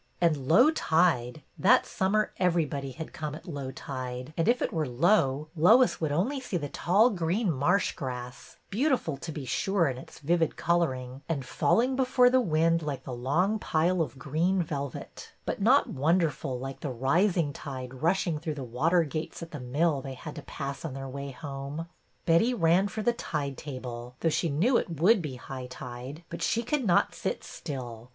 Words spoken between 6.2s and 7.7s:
BYRD'S COMING 57 only see the tall green